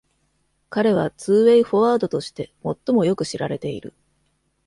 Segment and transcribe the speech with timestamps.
[0.71, 3.93] 彼はツーウェイフォワードとして最もよく知られている。